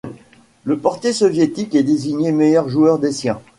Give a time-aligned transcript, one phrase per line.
[0.63, 3.39] Le portier soviétique est désigné meilleur joueur des siens.